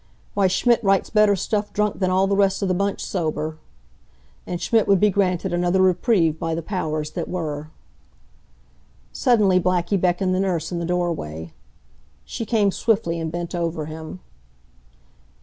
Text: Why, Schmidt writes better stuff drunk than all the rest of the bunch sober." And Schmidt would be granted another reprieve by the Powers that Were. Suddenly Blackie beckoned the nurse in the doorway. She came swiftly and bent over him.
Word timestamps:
Why, 0.33 0.47
Schmidt 0.47 0.83
writes 0.83 1.11
better 1.11 1.35
stuff 1.35 1.71
drunk 1.73 1.99
than 1.99 2.09
all 2.09 2.25
the 2.25 2.35
rest 2.35 2.63
of 2.63 2.67
the 2.67 2.73
bunch 2.73 3.05
sober." 3.05 3.59
And 4.47 4.59
Schmidt 4.59 4.87
would 4.87 4.99
be 4.99 5.11
granted 5.11 5.53
another 5.53 5.79
reprieve 5.79 6.39
by 6.39 6.55
the 6.55 6.63
Powers 6.63 7.11
that 7.11 7.29
Were. 7.29 7.69
Suddenly 9.13 9.59
Blackie 9.59 10.01
beckoned 10.01 10.33
the 10.33 10.39
nurse 10.39 10.71
in 10.71 10.79
the 10.79 10.85
doorway. 10.85 11.53
She 12.25 12.47
came 12.47 12.71
swiftly 12.71 13.19
and 13.19 13.31
bent 13.31 13.53
over 13.53 13.85
him. 13.85 14.21